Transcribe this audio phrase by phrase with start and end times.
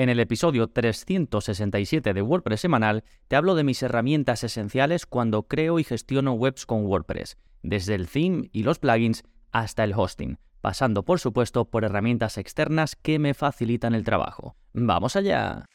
[0.00, 5.78] En el episodio 367 de WordPress semanal te hablo de mis herramientas esenciales cuando creo
[5.78, 11.04] y gestiono webs con WordPress, desde el theme y los plugins hasta el hosting, pasando
[11.04, 14.56] por supuesto por herramientas externas que me facilitan el trabajo.
[14.72, 15.66] ¡Vamos allá!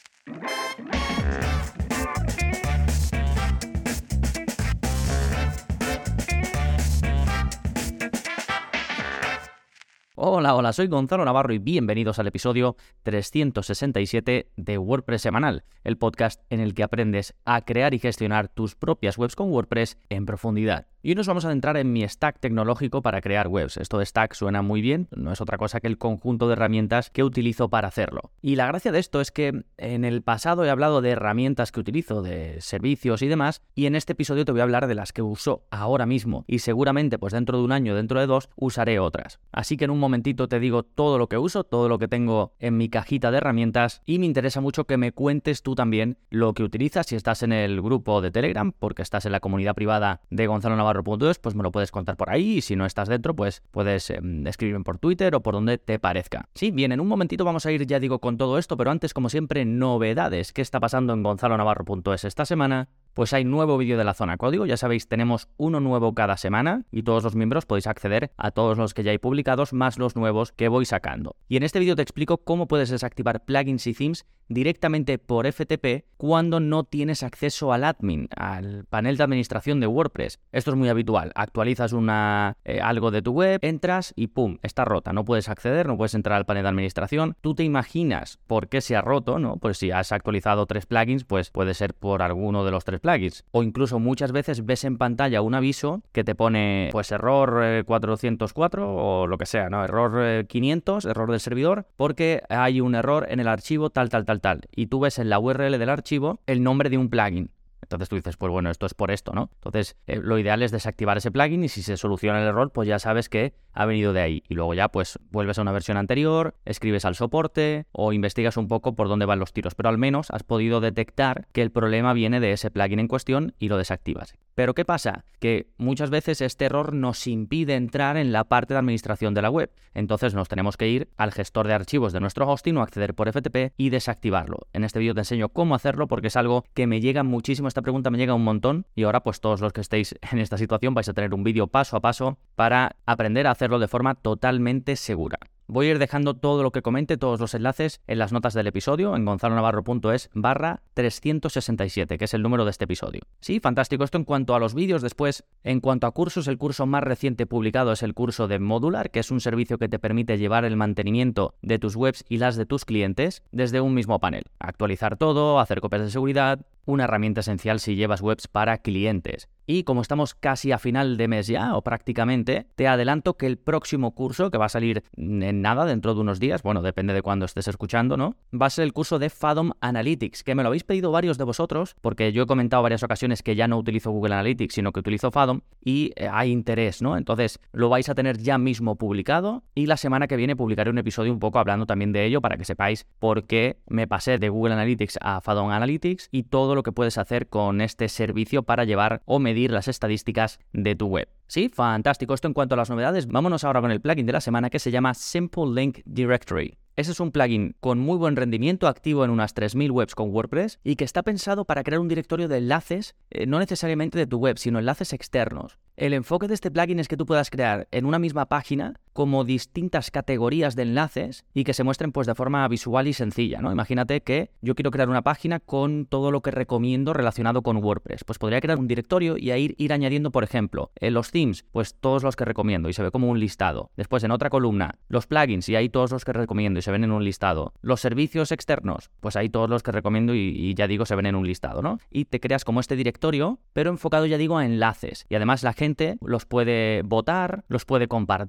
[10.18, 16.42] Hola, hola, soy Gonzalo Navarro y bienvenidos al episodio 367 de WordPress Semanal, el podcast
[16.50, 20.88] en el que aprendes a crear y gestionar tus propias webs con WordPress en profundidad.
[21.06, 23.78] Y hoy nos vamos a adentrar en mi stack tecnológico para crear webs.
[23.78, 27.12] Esto de stack suena muy bien, no es otra cosa que el conjunto de herramientas
[27.12, 28.32] que utilizo para hacerlo.
[28.42, 31.80] Y la gracia de esto es que en el pasado he hablado de herramientas que
[31.80, 35.14] utilizo, de servicios y demás, y en este episodio te voy a hablar de las
[35.14, 38.98] que uso ahora mismo y seguramente pues dentro de un año, dentro de dos, usaré
[38.98, 39.40] otras.
[39.52, 42.56] Así que en un momentito te digo todo lo que uso, todo lo que tengo
[42.58, 46.56] en mi cajita de herramientas y me interesa mucho que me cuentes tú también lo
[46.56, 50.22] que utilizas si estás en el grupo de Telegram, porque estás en la comunidad privada
[50.32, 53.36] de Gonzalo Navarro pues me lo puedes contar por ahí y si no estás dentro,
[53.36, 56.50] pues puedes em, escribirme por Twitter o por donde te parezca.
[56.54, 59.14] Sí, bien, en un momentito vamos a ir, ya digo, con todo esto, pero antes,
[59.14, 60.54] como siempre, novedades.
[60.54, 62.90] ¿Qué está pasando en gonzalonavarro.es esta semana?
[63.16, 64.66] Pues hay nuevo vídeo de la zona código.
[64.68, 68.78] Ya sabéis, tenemos uno nuevo cada semana y todos los miembros podéis acceder a todos
[68.78, 71.38] los que ya hay publicados más los nuevos que voy sacando.
[71.48, 76.06] Y en este vídeo te explico cómo puedes desactivar plugins y themes directamente por FTP
[76.18, 80.40] cuando no tienes acceso al admin, al panel de administración de WordPress.
[80.52, 81.32] Esto es muy habitual.
[81.36, 84.58] Actualizas una, eh, algo de tu web, entras y ¡pum!
[84.62, 85.14] Está rota.
[85.14, 87.36] No puedes acceder, no puedes entrar al panel de administración.
[87.42, 89.58] Tú te imaginas por qué se ha roto, ¿no?
[89.58, 93.46] Pues si has actualizado tres plugins, pues puede ser por alguno de los tres plugins.
[93.52, 98.84] O incluso muchas veces ves en pantalla un aviso que te pone pues error 404
[98.84, 99.84] eh, o lo que sea, ¿no?
[99.84, 104.26] Error 500, eh, error del servidor, porque hay un error en el archivo tal, tal,
[104.26, 107.52] tal tal, Y tú ves en la URL del archivo el nombre de un plugin.
[107.86, 109.50] Entonces tú dices, pues bueno, esto es por esto, ¿no?
[109.56, 112.88] Entonces eh, lo ideal es desactivar ese plugin y si se soluciona el error, pues
[112.88, 114.44] ya sabes que ha venido de ahí.
[114.50, 118.68] Y luego ya pues vuelves a una versión anterior, escribes al soporte o investigas un
[118.68, 119.76] poco por dónde van los tiros.
[119.76, 123.54] Pero al menos has podido detectar que el problema viene de ese plugin en cuestión
[123.60, 124.36] y lo desactivas.
[124.56, 125.26] Pero ¿qué pasa?
[125.40, 129.50] Que muchas veces este error nos impide entrar en la parte de administración de la
[129.50, 129.72] web.
[129.94, 133.30] Entonces nos tenemos que ir al gestor de archivos de nuestro hosting o acceder por
[133.32, 134.68] FTP y desactivarlo.
[134.74, 137.68] En este vídeo te enseño cómo hacerlo porque es algo que me llega muchísimo.
[137.76, 140.58] Esta pregunta me llega un montón y ahora pues todos los que estéis en esta
[140.58, 144.16] situación vais a tener un vídeo paso a paso para aprender a hacerlo de forma
[144.16, 145.40] totalmente segura.
[145.68, 148.68] Voy a ir dejando todo lo que comente, todos los enlaces en las notas del
[148.68, 153.22] episodio en gonzalonavarro.es barra 367, que es el número de este episodio.
[153.40, 154.04] Sí, fantástico.
[154.04, 155.02] Esto en cuanto a los vídeos.
[155.02, 159.10] Después, en cuanto a cursos, el curso más reciente publicado es el curso de Modular,
[159.10, 162.58] que es un servicio que te permite llevar el mantenimiento de tus webs y las
[162.58, 164.44] de tus clientes desde un mismo panel.
[164.60, 169.50] Actualizar todo, hacer copias de seguridad, una herramienta esencial si llevas webs para clientes.
[169.68, 173.58] Y como estamos casi a final de mes ya, o prácticamente, te adelanto que el
[173.58, 177.24] próximo curso, que va a salir en nada, dentro de unos días, bueno, depende de
[177.24, 178.36] cuándo estés escuchando, ¿no?
[178.54, 181.46] Va a ser el curso de Fathom Analytics, que me lo habéis pedido varios de
[181.46, 185.00] vosotros, porque yo he comentado varias ocasiones que ya no utilizo Google Analytics, sino que
[185.00, 187.18] utilizo Fathom, y eh, hay interés, ¿no?
[187.18, 191.00] Entonces, lo vais a tener ya mismo publicado, y la semana que viene publicaré un
[191.00, 194.50] episodio un poco hablando también de ello, para que sepáis por qué me pasé de
[194.50, 198.84] Google Analytics a Fathom Analytics, y todo lo que puedes hacer con este servicio para
[198.84, 201.28] llevar o medir las estadísticas de tu web.
[201.48, 202.34] Sí, fantástico.
[202.34, 204.80] Esto en cuanto a las novedades, vámonos ahora con el plugin de la semana que
[204.80, 206.78] se llama Simple Link Directory.
[206.96, 210.80] Ese es un plugin con muy buen rendimiento, activo en unas 3.000 webs con WordPress
[210.82, 214.38] y que está pensado para crear un directorio de enlaces, eh, no necesariamente de tu
[214.38, 215.78] web, sino enlaces externos.
[215.98, 219.46] El enfoque de este plugin es que tú puedas crear en una misma página como
[219.46, 223.72] distintas categorías de enlaces y que se muestren pues de forma visual y sencilla, ¿no?
[223.72, 228.26] Imagínate que yo quiero crear una página con todo lo que recomiendo relacionado con WordPress.
[228.26, 231.96] Pues podría crear un directorio y ahí ir añadiendo, por ejemplo, en los themes, pues
[231.96, 233.90] todos los que recomiendo y se ve como un listado.
[233.96, 237.06] Después en otra columna, los plugins y ahí todos los que recomiendo y se ven
[237.06, 237.72] en un listado.
[237.82, 241.28] Los servicios externos, pues ahí todos los que recomiendo y, y ya digo se ven
[241.28, 242.00] en un listado, ¿no?
[242.12, 245.26] Y te creas como este directorio, pero enfocado ya digo a enlaces.
[245.30, 245.85] Y además la gente
[246.22, 248.46] los puede votar, los puede compartir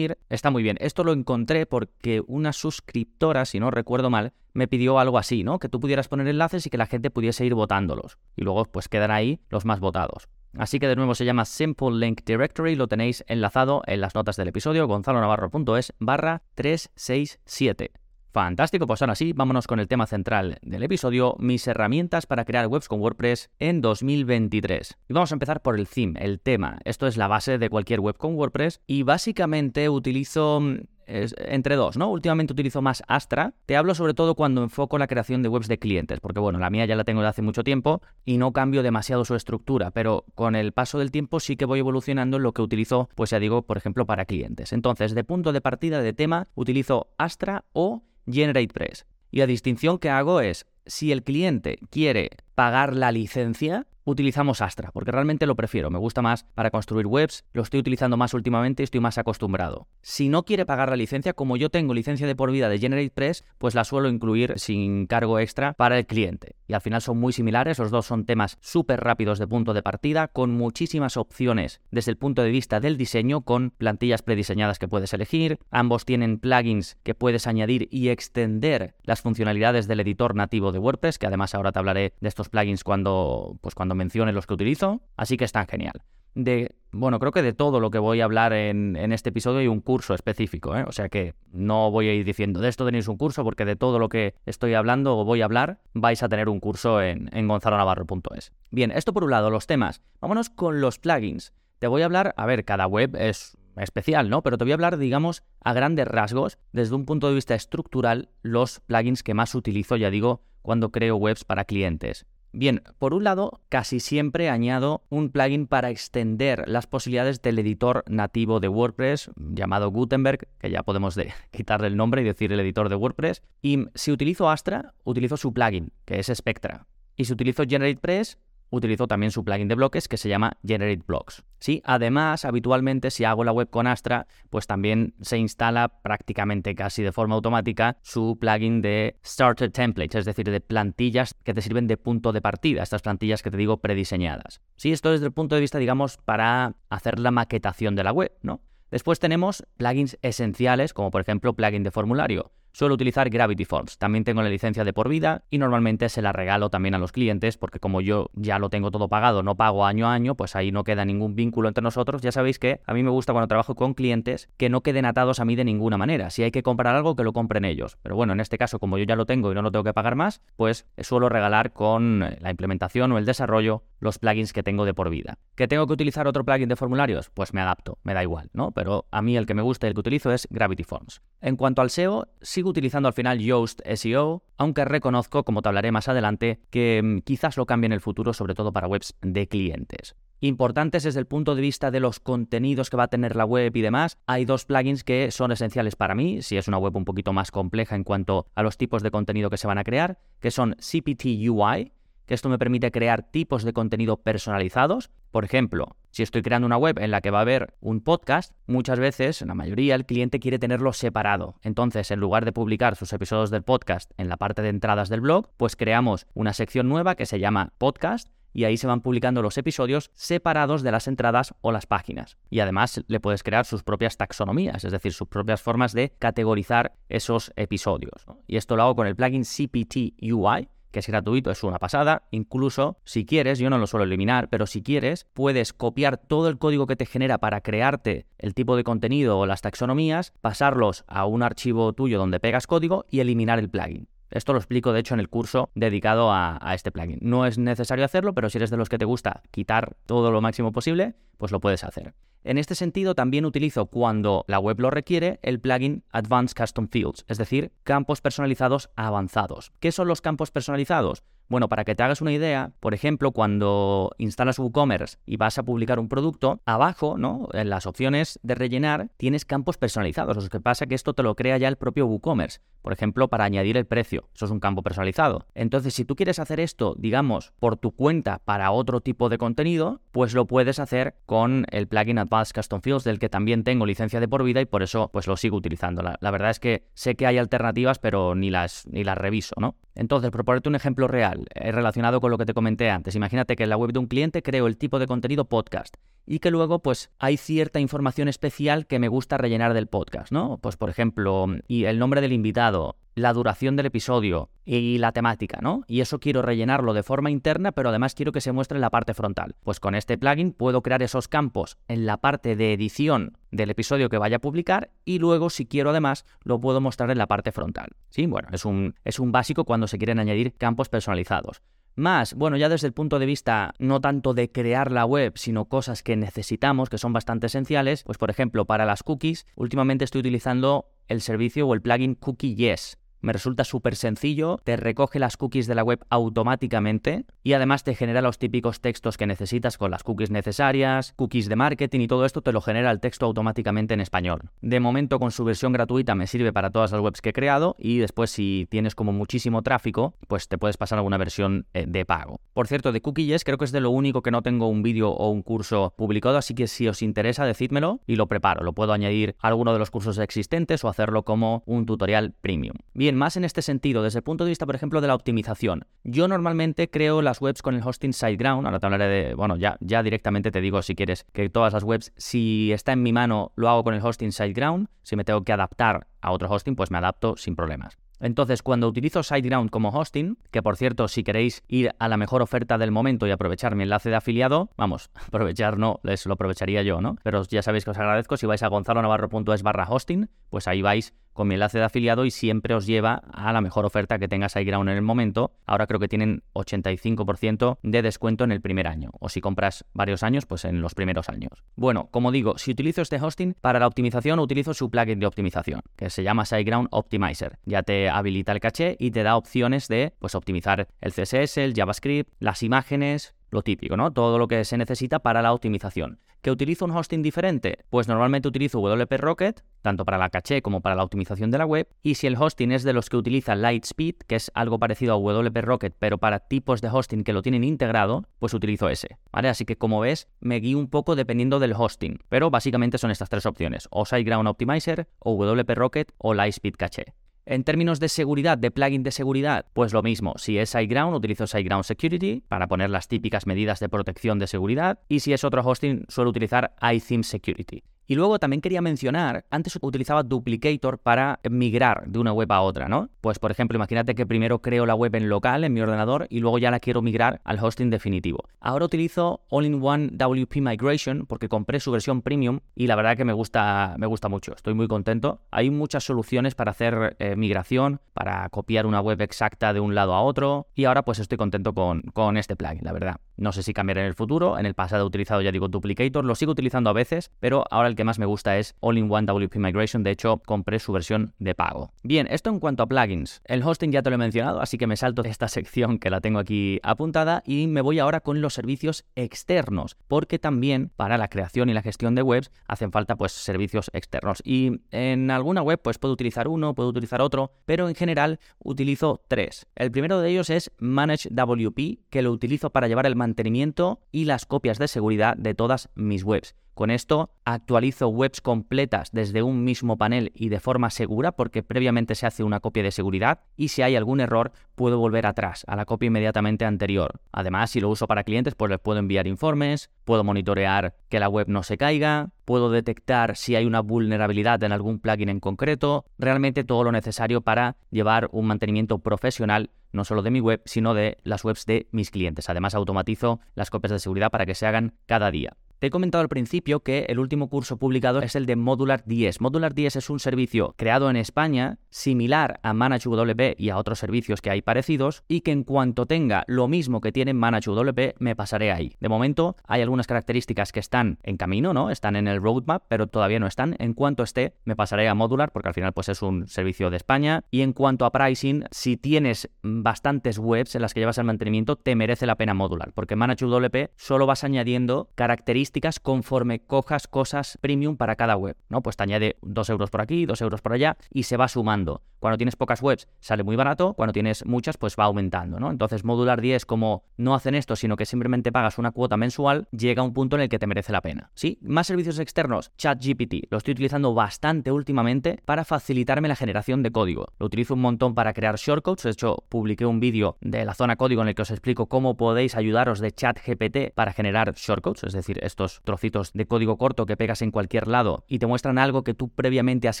[0.28, 0.76] Está muy bien.
[0.80, 5.58] Esto lo encontré porque una suscriptora, si no recuerdo mal, me pidió algo así, ¿no?
[5.58, 8.18] Que tú pudieras poner enlaces y que la gente pudiese ir votándolos.
[8.36, 10.28] Y luego pues quedan ahí los más votados.
[10.56, 14.36] Así que de nuevo se llama Simple Link Directory, lo tenéis enlazado en las notas
[14.36, 17.92] del episodio, gonzalonavarro.es barra 367.
[18.36, 22.66] Fantástico, pues ahora sí, vámonos con el tema central del episodio, mis herramientas para crear
[22.66, 24.98] webs con WordPress en 2023.
[25.08, 26.78] Y vamos a empezar por el theme, el tema.
[26.84, 30.60] Esto es la base de cualquier web con WordPress y básicamente utilizo
[31.06, 32.10] entre dos, ¿no?
[32.10, 33.54] Últimamente utilizo más Astra.
[33.64, 36.68] Te hablo sobre todo cuando enfoco la creación de webs de clientes, porque bueno, la
[36.68, 40.26] mía ya la tengo de hace mucho tiempo y no cambio demasiado su estructura, pero
[40.34, 43.38] con el paso del tiempo sí que voy evolucionando en lo que utilizo, pues ya
[43.38, 44.74] digo, por ejemplo, para clientes.
[44.74, 49.06] Entonces, de punto de partida de tema, utilizo Astra o GeneratePress.
[49.30, 54.92] Y la distinción que hago es, si el cliente quiere pagar la licencia, utilizamos Astra,
[54.92, 58.82] porque realmente lo prefiero, me gusta más para construir webs, lo estoy utilizando más últimamente
[58.82, 59.88] y estoy más acostumbrado.
[60.00, 63.44] Si no quiere pagar la licencia, como yo tengo licencia de por vida de GeneratePress,
[63.58, 66.54] pues la suelo incluir sin cargo extra para el cliente.
[66.68, 69.82] Y al final son muy similares, los dos son temas súper rápidos de punto de
[69.82, 74.88] partida, con muchísimas opciones desde el punto de vista del diseño, con plantillas prediseñadas que
[74.88, 80.70] puedes elegir, ambos tienen plugins que puedes añadir y extender las funcionalidades del editor nativo
[80.70, 84.46] de WordPress, que además ahora te hablaré de estos plugins cuando, pues cuando mencione los
[84.46, 86.02] que utilizo, así que están genial.
[86.34, 89.68] De, bueno, creo que de todo lo que voy a hablar en, este episodio hay
[89.68, 90.84] un curso específico, ¿eh?
[90.86, 93.74] o sea que no voy a ir diciendo de esto tenéis un curso, porque de
[93.74, 97.30] todo lo que estoy hablando o voy a hablar vais a tener un curso en,
[97.32, 98.52] en gonzalonavarro.es.
[98.70, 100.02] Bien, esto por un lado, los temas.
[100.20, 101.54] Vámonos con los plugins.
[101.78, 104.42] Te voy a hablar, a ver, cada web es especial, ¿no?
[104.42, 108.30] Pero te voy a hablar, digamos, a grandes rasgos, desde un punto de vista estructural,
[108.42, 112.26] los plugins que más utilizo, ya digo, cuando creo webs para clientes.
[112.58, 118.02] Bien, por un lado, casi siempre añado un plugin para extender las posibilidades del editor
[118.08, 121.18] nativo de WordPress, llamado Gutenberg, que ya podemos
[121.50, 123.42] quitarle el nombre y decir el editor de WordPress.
[123.60, 126.86] Y si utilizo Astra, utilizo su plugin, que es Spectra.
[127.14, 128.38] Y si utilizo GeneratePress,
[128.70, 131.44] utilizo también su plugin de bloques que se llama Generate Blocks.
[131.60, 131.82] ¿sí?
[131.84, 137.12] Además, habitualmente si hago la web con Astra, pues también se instala prácticamente casi de
[137.12, 141.96] forma automática su plugin de Starter Templates, es decir, de plantillas que te sirven de
[141.96, 144.60] punto de partida, estas plantillas que te digo prediseñadas.
[144.76, 148.32] Sí, esto desde el punto de vista, digamos, para hacer la maquetación de la web,
[148.42, 148.60] ¿no?
[148.90, 152.52] Después tenemos plugins esenciales, como por ejemplo plugin de formulario.
[152.76, 153.96] Suelo utilizar Gravity Forms.
[153.96, 157.10] También tengo la licencia de por vida y normalmente se la regalo también a los
[157.10, 160.56] clientes porque como yo ya lo tengo todo pagado, no pago año a año, pues
[160.56, 162.20] ahí no queda ningún vínculo entre nosotros.
[162.20, 165.40] Ya sabéis que a mí me gusta cuando trabajo con clientes que no queden atados
[165.40, 166.28] a mí de ninguna manera.
[166.28, 167.96] Si hay que comprar algo, que lo compren ellos.
[168.02, 169.94] Pero bueno, en este caso, como yo ya lo tengo y no lo tengo que
[169.94, 174.84] pagar más, pues suelo regalar con la implementación o el desarrollo los plugins que tengo
[174.84, 175.38] de por vida.
[175.54, 177.30] ¿Que tengo que utilizar otro plugin de formularios?
[177.30, 178.72] Pues me adapto, me da igual, ¿no?
[178.72, 181.22] Pero a mí el que me gusta y el que utilizo es Gravity Forms.
[181.40, 185.92] En cuanto al SEO, sigo utilizando al final Yoast SEO, aunque reconozco, como te hablaré
[185.92, 189.48] más adelante, que mm, quizás lo cambie en el futuro, sobre todo para webs de
[189.48, 190.16] clientes.
[190.40, 193.74] Importantes desde el punto de vista de los contenidos que va a tener la web
[193.74, 197.06] y demás, hay dos plugins que son esenciales para mí, si es una web un
[197.06, 200.18] poquito más compleja en cuanto a los tipos de contenido que se van a crear,
[200.40, 201.92] que son CPT UI,
[202.26, 205.10] que esto me permite crear tipos de contenido personalizados.
[205.30, 208.54] Por ejemplo, si estoy creando una web en la que va a haber un podcast,
[208.66, 211.58] muchas veces, la mayoría, el cliente quiere tenerlo separado.
[211.62, 215.20] Entonces, en lugar de publicar sus episodios del podcast en la parte de entradas del
[215.20, 219.42] blog, pues creamos una sección nueva que se llama podcast y ahí se van publicando
[219.42, 222.38] los episodios separados de las entradas o las páginas.
[222.48, 226.94] Y además le puedes crear sus propias taxonomías, es decir, sus propias formas de categorizar
[227.10, 228.24] esos episodios.
[228.46, 232.22] Y esto lo hago con el plugin CPT UI, que es gratuito, es una pasada.
[232.30, 236.56] Incluso si quieres, yo no lo suelo eliminar, pero si quieres, puedes copiar todo el
[236.56, 241.26] código que te genera para crearte el tipo de contenido o las taxonomías, pasarlos a
[241.26, 244.08] un archivo tuyo donde pegas código y eliminar el plugin.
[244.30, 247.18] Esto lo explico de hecho en el curso dedicado a, este plugin.
[247.22, 250.40] No es necesario hacerlo, pero si eres de los que te gusta quitar todo lo
[250.40, 252.14] máximo posible, pues lo puedes hacer.
[252.44, 257.24] En este sentido, también utilizo cuando la web lo requiere el plugin Advanced Custom Fields,
[257.26, 259.72] es decir, campos personalizados avanzados.
[259.80, 261.24] ¿Qué son los campos personalizados?
[261.48, 265.62] Bueno, para que te hagas una idea, por ejemplo, cuando instalas WooCommerce y vas a
[265.62, 267.48] publicar un producto, abajo, ¿no?
[267.52, 270.36] En las opciones de rellenar, tienes campos personalizados.
[270.36, 272.60] Lo que pasa es que esto te lo crea ya el propio WooCommerce.
[272.82, 274.28] Por ejemplo, para añadir el precio.
[274.34, 275.46] Eso es un campo personalizado.
[275.54, 280.00] Entonces, si tú quieres hacer esto, digamos, por tu cuenta para otro tipo de contenido,
[280.12, 284.20] pues lo puedes hacer con el plugin Advanced Custom Fields, del que también tengo licencia
[284.20, 286.02] de por vida y por eso pues lo sigo utilizando.
[286.02, 289.76] La, verdad es que sé que hay alternativas, pero ni las, ni las reviso, ¿no?
[289.96, 293.56] Entonces, por ponerte un ejemplo real, eh, relacionado con lo que te comenté antes, imagínate
[293.56, 295.96] que en la web de un cliente creo el tipo de contenido podcast
[296.26, 300.58] y que luego pues hay cierta información especial que me gusta rellenar del podcast, ¿no?
[300.58, 305.60] Pues por ejemplo, y el nombre del invitado, la duración del episodio y la temática,
[305.62, 305.84] ¿no?
[305.86, 308.90] Y eso quiero rellenarlo de forma interna, pero además quiero que se muestre en la
[308.90, 309.54] parte frontal.
[309.64, 314.10] Pues con este plugin puedo crear esos campos en la parte de edición del episodio
[314.10, 317.52] que vaya a publicar y luego si quiero además lo puedo mostrar en la parte
[317.52, 317.90] frontal.
[318.10, 321.62] Sí, bueno, es un, es un básico cuando se quieren añadir campos personalizados.
[321.96, 325.64] Más, bueno, ya desde el punto de vista no tanto de crear la web, sino
[325.64, 330.20] cosas que necesitamos, que son bastante esenciales, pues por ejemplo, para las cookies, últimamente estoy
[330.20, 332.98] utilizando el servicio o el plugin Cookie Yes.
[333.20, 337.94] Me resulta súper sencillo, te recoge las cookies de la web automáticamente y además te
[337.94, 342.24] genera los típicos textos que necesitas con las cookies necesarias, cookies de marketing y todo
[342.24, 344.50] esto te lo genera el texto automáticamente en español.
[344.60, 347.74] De momento con su versión gratuita me sirve para todas las webs que he creado
[347.78, 352.04] y después si tienes como muchísimo tráfico, pues te puedes pasar alguna versión eh, de
[352.04, 352.40] pago.
[352.52, 355.10] Por cierto, de cookies creo que es de lo único que no tengo un vídeo
[355.10, 358.62] o un curso publicado, así que si os interesa decídmelo y lo preparo.
[358.62, 362.76] Lo puedo añadir a alguno de los cursos existentes o hacerlo como un tutorial premium.
[363.14, 365.86] Más en este sentido, desde el punto de vista, por ejemplo, de la optimización.
[366.02, 369.76] Yo normalmente creo las webs con el hosting SiteGround, ahora te hablaré de, bueno, ya,
[369.80, 373.52] ya directamente te digo si quieres que todas las webs, si está en mi mano,
[373.54, 376.90] lo hago con el hosting SiteGround, si me tengo que adaptar a otro hosting, pues
[376.90, 377.98] me adapto sin problemas.
[378.18, 382.42] Entonces, cuando utilizo SiteGround como hosting, que por cierto, si queréis ir a la mejor
[382.42, 386.82] oferta del momento y aprovechar mi enlace de afiliado, vamos, aprovechar no, les lo aprovecharía
[386.82, 387.16] yo, ¿no?
[387.22, 391.14] Pero ya sabéis que os agradezco, si vais a gonzalonavarro.es barra hosting, pues ahí vais
[391.36, 394.48] con mi enlace de afiliado y siempre os lleva a la mejor oferta que tenga
[394.48, 395.52] SiteGround en el momento.
[395.66, 400.22] Ahora creo que tienen 85% de descuento en el primer año, o si compras varios
[400.24, 401.62] años, pues en los primeros años.
[401.76, 405.82] Bueno, como digo, si utilizo este hosting para la optimización, utilizo su plugin de optimización,
[405.94, 407.58] que se llama SiteGround Optimizer.
[407.64, 411.74] Ya te habilita el caché y te da opciones de pues, optimizar el CSS, el
[411.74, 414.12] JavaScript, las imágenes, lo típico, ¿no?
[414.12, 416.20] Todo lo que se necesita para la optimización.
[416.42, 417.78] ¿Que utilizo un hosting diferente?
[417.90, 421.66] Pues normalmente utilizo WP Rocket, tanto para la caché como para la optimización de la
[421.66, 421.88] web.
[422.02, 425.16] Y si el hosting es de los que utiliza Lightspeed, que es algo parecido a
[425.16, 429.18] WP Rocket, pero para tipos de hosting que lo tienen integrado, pues utilizo ese.
[429.32, 429.48] ¿Vale?
[429.48, 432.20] Así que como ves, me guío un poco dependiendo del hosting.
[432.28, 437.14] Pero básicamente son estas tres opciones: o SiteGround Optimizer, o WP Rocket, o Lightspeed Caché.
[437.48, 440.34] En términos de seguridad, de plugin de seguridad, pues lo mismo.
[440.36, 444.98] Si es SiteGround, utilizo SiteGround Security para poner las típicas medidas de protección de seguridad.
[445.08, 447.84] Y si es otro hosting, suelo utilizar iTheme Security.
[448.08, 452.88] Y luego también quería mencionar, antes utilizaba Duplicator para migrar de una web a otra,
[452.88, 453.10] ¿no?
[453.20, 456.38] Pues por ejemplo, imagínate que primero creo la web en local, en mi ordenador, y
[456.38, 458.44] luego ya la quiero migrar al hosting definitivo.
[458.60, 463.32] Ahora utilizo All-in-One WP Migration porque compré su versión premium y la verdad que me
[463.32, 465.40] gusta, me gusta mucho, estoy muy contento.
[465.50, 470.14] Hay muchas soluciones para hacer eh, migración, para copiar una web exacta de un lado
[470.14, 473.16] a otro, y ahora pues estoy contento con, con este plugin, la verdad.
[473.36, 476.24] No sé si cambiará en el futuro, en el pasado he utilizado ya digo Duplicator,
[476.24, 479.56] lo sigo utilizando a veces, pero ahora el que más me gusta es All-in-One WP
[479.56, 480.02] Migration.
[480.02, 481.90] De hecho, compré su versión de pago.
[482.02, 483.42] Bien, esto en cuanto a plugins.
[483.44, 486.10] El hosting ya te lo he mencionado, así que me salto de esta sección que
[486.10, 491.18] la tengo aquí apuntada y me voy ahora con los servicios externos, porque también para
[491.18, 494.42] la creación y la gestión de webs hacen falta pues servicios externos.
[494.44, 499.22] Y en alguna web pues puedo utilizar uno, puedo utilizar otro, pero en general utilizo
[499.28, 499.66] tres.
[499.74, 504.24] El primero de ellos es Manage WP, que lo utilizo para llevar el mantenimiento y
[504.24, 506.54] las copias de seguridad de todas mis webs.
[506.76, 512.14] Con esto actualizo webs completas desde un mismo panel y de forma segura porque previamente
[512.14, 515.74] se hace una copia de seguridad y si hay algún error puedo volver atrás a
[515.74, 517.22] la copia inmediatamente anterior.
[517.32, 521.30] Además, si lo uso para clientes, pues les puedo enviar informes, puedo monitorear que la
[521.30, 526.04] web no se caiga, puedo detectar si hay una vulnerabilidad en algún plugin en concreto,
[526.18, 530.92] realmente todo lo necesario para llevar un mantenimiento profesional no solo de mi web, sino
[530.92, 532.50] de las webs de mis clientes.
[532.50, 535.56] Además, automatizo las copias de seguridad para que se hagan cada día.
[535.78, 539.42] Te he comentado al principio que el último curso publicado es el de Modular 10.
[539.42, 544.40] Modular 10 es un servicio creado en España, similar a ManageWP y a otros servicios
[544.40, 548.72] que hay parecidos, y que en cuanto tenga lo mismo que tiene ManageWP, me pasaré
[548.72, 548.96] ahí.
[549.00, 551.90] De momento, hay algunas características que están en camino, ¿no?
[551.90, 553.76] Están en el roadmap, pero todavía no están.
[553.78, 556.96] En cuanto esté, me pasaré a Modular, porque al final pues es un servicio de
[556.96, 557.44] España.
[557.50, 561.76] Y en cuanto a pricing, si tienes bastantes webs en las que llevas el mantenimiento,
[561.76, 565.65] te merece la pena Modular, porque ManageWP solo vas añadiendo características
[566.02, 568.82] conforme cojas cosas premium para cada web, ¿no?
[568.82, 572.02] Pues te añade 2 euros por aquí, 2 euros por allá y se va sumando.
[572.18, 575.70] Cuando tienes pocas webs sale muy barato, cuando tienes muchas pues va aumentando, ¿no?
[575.70, 580.02] Entonces Modular 10 como no hacen esto, sino que simplemente pagas una cuota mensual, llega
[580.02, 581.30] a un punto en el que te merece la pena.
[581.34, 581.58] ¿Sí?
[581.62, 587.26] Más servicios externos, ChatGPT, lo estoy utilizando bastante últimamente para facilitarme la generación de código.
[587.38, 590.96] Lo utilizo un montón para crear shortcodes, de hecho publiqué un vídeo de la zona
[590.96, 595.12] código en el que os explico cómo podéis ayudaros de ChatGPT para generar shortcodes, es
[595.12, 599.04] decir, estos trocitos de código corto que pegas en cualquier lado y te muestran algo
[599.04, 600.00] que tú previamente has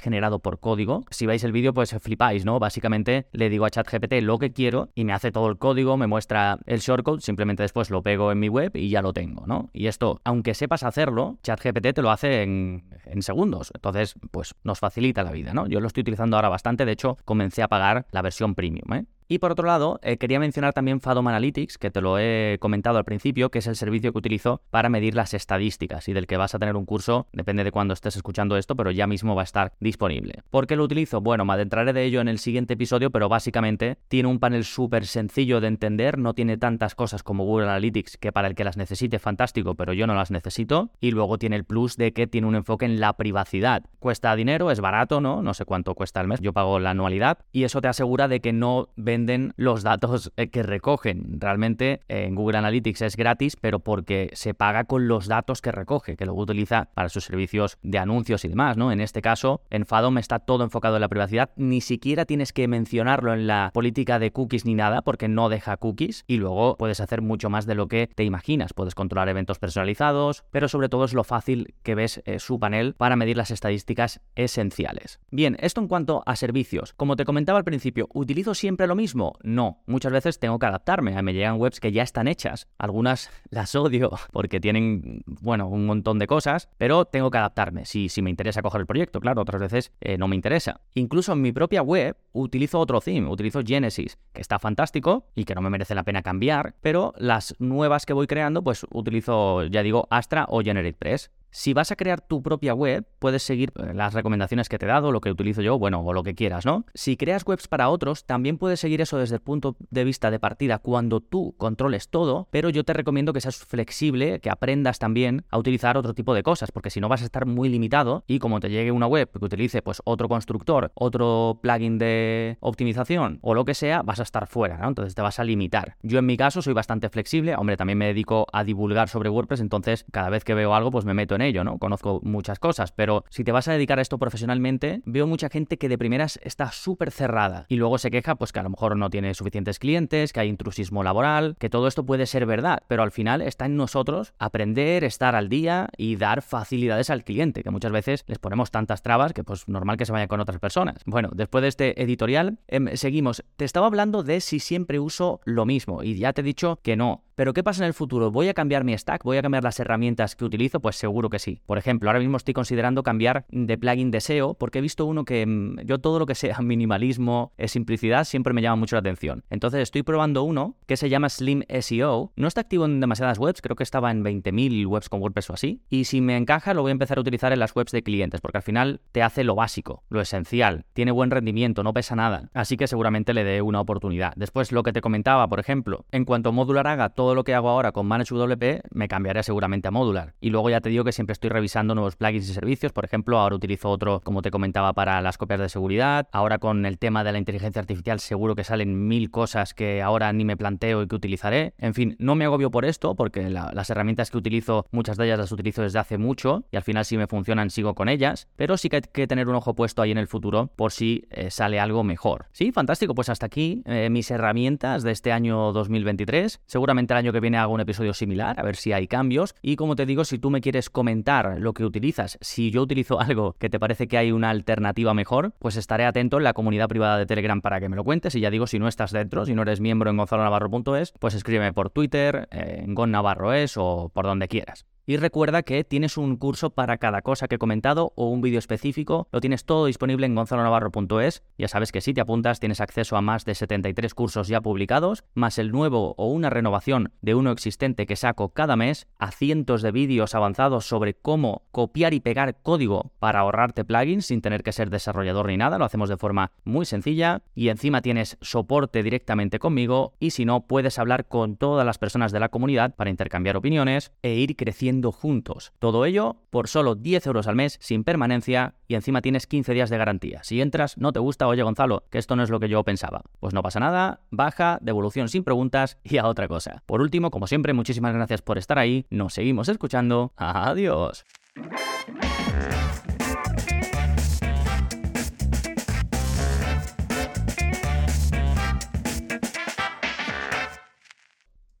[0.00, 1.06] generado por código.
[1.10, 2.58] Si veis el vídeo, pues flipáis, ¿no?
[2.58, 6.06] Básicamente le digo a ChatGPT lo que quiero y me hace todo el código, me
[6.06, 9.70] muestra el shortcode, simplemente después lo pego en mi web y ya lo tengo, ¿no?
[9.72, 13.72] Y esto, aunque sepas hacerlo, ChatGPT te lo hace en, en segundos.
[13.74, 15.66] Entonces, pues nos facilita la vida, ¿no?
[15.68, 19.06] Yo lo estoy utilizando ahora bastante, de hecho, comencé a pagar la versión premium, ¿eh?
[19.28, 22.98] Y por otro lado, eh, quería mencionar también Fadom Analytics, que te lo he comentado
[22.98, 26.36] al principio, que es el servicio que utilizo para medir las estadísticas y del que
[26.36, 29.42] vas a tener un curso, depende de cuándo estés escuchando esto, pero ya mismo va
[29.42, 30.42] a estar disponible.
[30.50, 31.20] ¿Por qué lo utilizo?
[31.20, 35.06] Bueno, me adentraré de ello en el siguiente episodio, pero básicamente tiene un panel súper
[35.06, 38.76] sencillo de entender, no tiene tantas cosas como Google Analytics, que para el que las
[38.76, 42.46] necesite fantástico, pero yo no las necesito, y luego tiene el plus de que tiene
[42.46, 43.82] un enfoque en la privacidad.
[43.98, 45.42] Cuesta dinero, es barato, ¿no?
[45.42, 48.40] No sé cuánto cuesta al mes, yo pago la anualidad, y eso te asegura de
[48.40, 51.40] que no venden los datos eh, que recogen.
[51.40, 56.16] Realmente en Google Analytics es gratis, pero porque se paga con los datos que recoge,
[56.16, 58.92] que luego utiliza para sus servicios de anuncios y demás, ¿no?
[58.92, 62.68] En este caso, en Fadom está todo enfocado en la privacidad, ni siquiera tienes que
[62.68, 67.00] mencionarlo en la política de cookies ni nada, porque no deja cookies, y luego puedes
[67.00, 68.74] hacer mucho más de lo que te imaginas.
[68.74, 72.94] Puedes controlar eventos personalizados, pero sobre todo es lo fácil que ves eh, su panel
[72.98, 75.20] para medir las estadísticas esenciales.
[75.30, 76.92] Bien, esto en cuanto a servicios.
[76.92, 79.05] Como te comentaba al principio, ¿utilizo siempre lo mismo?
[79.14, 81.20] No, muchas veces tengo que adaptarme.
[81.22, 82.68] Me llegan webs que ya están hechas.
[82.78, 87.84] Algunas las odio porque tienen, bueno, un montón de cosas, pero tengo que adaptarme.
[87.84, 90.80] Si, si me interesa coger el proyecto, claro, otras veces eh, no me interesa.
[90.94, 95.54] Incluso en mi propia web utilizo otro theme, utilizo Genesis, que está fantástico y que
[95.54, 99.82] no me merece la pena cambiar, pero las nuevas que voy creando, pues utilizo, ya
[99.82, 101.30] digo, Astra o GeneratePress.
[101.56, 104.88] Si vas a crear tu propia web, puedes seguir eh, las recomendaciones que te he
[104.90, 106.84] dado, lo que utilizo yo, bueno, o lo que quieras, ¿no?
[106.92, 110.38] Si creas webs para otros, también puedes seguir eso desde el punto de vista de
[110.38, 115.46] partida cuando tú controles todo, pero yo te recomiendo que seas flexible, que aprendas también
[115.48, 118.38] a utilizar otro tipo de cosas, porque si no vas a estar muy limitado y
[118.38, 123.54] como te llegue una web que utilice pues otro constructor, otro plugin de optimización o
[123.54, 124.88] lo que sea, vas a estar fuera, ¿no?
[124.88, 125.96] Entonces te vas a limitar.
[126.02, 129.60] Yo en mi caso soy bastante flexible, hombre, también me dedico a divulgar sobre WordPress,
[129.60, 131.78] entonces cada vez que veo algo pues me meto en ¿no?
[131.78, 135.78] Conozco muchas cosas, pero si te vas a dedicar a esto profesionalmente, veo mucha gente
[135.78, 138.96] que de primeras está súper cerrada y luego se queja pues que a lo mejor
[138.96, 143.02] no tiene suficientes clientes, que hay intrusismo laboral, que todo esto puede ser verdad, pero
[143.02, 147.70] al final está en nosotros aprender, estar al día y dar facilidades al cliente, que
[147.70, 150.96] muchas veces les ponemos tantas trabas que pues normal que se vaya con otras personas.
[151.06, 153.44] Bueno, después de este editorial, em, seguimos.
[153.56, 156.96] Te estaba hablando de si siempre uso lo mismo y ya te he dicho que
[156.96, 157.25] no.
[157.36, 158.30] Pero ¿qué pasa en el futuro?
[158.30, 159.22] ¿Voy a cambiar mi stack?
[159.22, 160.80] ¿Voy a cambiar las herramientas que utilizo?
[160.80, 161.60] Pues seguro que sí.
[161.66, 165.26] Por ejemplo, ahora mismo estoy considerando cambiar de plugin de SEO porque he visto uno
[165.26, 169.00] que mm, yo todo lo que sea minimalismo, eh, simplicidad, siempre me llama mucho la
[169.00, 169.44] atención.
[169.50, 172.32] Entonces estoy probando uno que se llama Slim SEO.
[172.36, 175.52] No está activo en demasiadas webs, creo que estaba en 20.000 webs con WordPress o
[175.52, 175.82] así.
[175.90, 178.40] Y si me encaja, lo voy a empezar a utilizar en las webs de clientes
[178.40, 180.86] porque al final te hace lo básico, lo esencial.
[180.94, 182.48] Tiene buen rendimiento, no pesa nada.
[182.54, 184.32] Así que seguramente le dé una oportunidad.
[184.36, 187.68] Después lo que te comentaba, por ejemplo, en cuanto Modular haga todo lo que hago
[187.68, 190.34] ahora con ManageWP, me cambiaré seguramente a Modular.
[190.40, 192.92] Y luego ya te digo que siempre estoy revisando nuevos plugins y servicios.
[192.92, 196.28] Por ejemplo, ahora utilizo otro, como te comentaba, para las copias de seguridad.
[196.32, 200.32] Ahora con el tema de la inteligencia artificial seguro que salen mil cosas que ahora
[200.32, 201.74] ni me planteo y que utilizaré.
[201.78, 205.38] En fin, no me agobio por esto porque las herramientas que utilizo, muchas de ellas
[205.38, 208.48] las utilizo desde hace mucho y al final si me funcionan sigo con ellas.
[208.56, 211.24] Pero sí que hay que tener un ojo puesto ahí en el futuro por si
[211.30, 212.46] eh, sale algo mejor.
[212.52, 213.14] Sí, fantástico.
[213.14, 216.60] Pues hasta aquí eh, mis herramientas de este año 2023.
[216.66, 219.54] Seguramente año que viene hago un episodio similar, a ver si hay cambios.
[219.62, 223.20] Y como te digo, si tú me quieres comentar lo que utilizas, si yo utilizo
[223.20, 226.88] algo que te parece que hay una alternativa mejor, pues estaré atento en la comunidad
[226.88, 228.34] privada de Telegram para que me lo cuentes.
[228.34, 231.72] Y ya digo, si no estás dentro, si no eres miembro en gonzalonavarro.es, pues escríbeme
[231.72, 234.86] por Twitter, en gonnavarroes o por donde quieras.
[235.08, 238.58] Y recuerda que tienes un curso para cada cosa que he comentado o un vídeo
[238.58, 239.28] específico.
[239.30, 241.44] Lo tienes todo disponible en gonzalonavarro.es.
[241.56, 245.22] Ya sabes que si te apuntas tienes acceso a más de 73 cursos ya publicados,
[245.34, 249.80] más el nuevo o una renovación de uno existente que saco cada mes, a cientos
[249.82, 254.72] de vídeos avanzados sobre cómo copiar y pegar código para ahorrarte plugins sin tener que
[254.72, 255.78] ser desarrollador ni nada.
[255.78, 257.42] Lo hacemos de forma muy sencilla.
[257.54, 260.14] Y encima tienes soporte directamente conmigo.
[260.18, 264.10] Y si no, puedes hablar con todas las personas de la comunidad para intercambiar opiniones
[264.22, 264.56] e ir
[265.04, 265.72] juntos.
[265.78, 269.90] Todo ello por solo 10 euros al mes, sin permanencia y encima tienes 15 días
[269.90, 270.42] de garantía.
[270.42, 273.22] Si entras, no te gusta, oye Gonzalo, que esto no es lo que yo pensaba.
[273.40, 276.82] Pues no pasa nada, baja, devolución sin preguntas y a otra cosa.
[276.86, 281.24] Por último, como siempre, muchísimas gracias por estar ahí, nos seguimos escuchando, adiós.